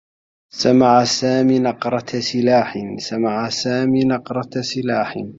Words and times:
سمع 0.61 0.91
سامي 1.19 1.57
نقرة 4.07 4.61
سلاح. 4.71 5.11